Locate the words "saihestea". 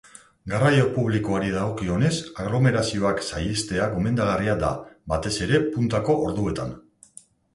3.27-3.89